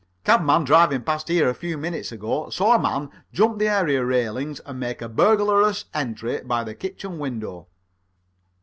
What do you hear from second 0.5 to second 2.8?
driving past here a few minutes ago, saw a